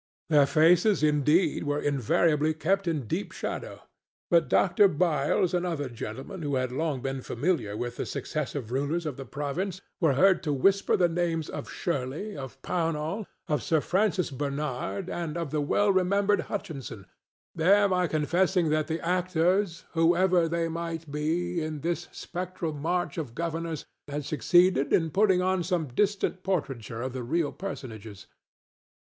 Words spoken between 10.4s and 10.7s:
to